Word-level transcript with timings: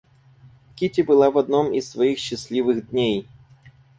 Кити 0.75 1.01
была 1.03 1.29
в 1.29 1.37
одном 1.37 1.71
из 1.73 1.91
своих 1.91 2.17
счастливых 2.17 2.89
дней. 2.89 3.27